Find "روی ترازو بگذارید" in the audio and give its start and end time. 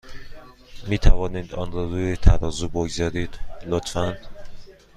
1.85-3.39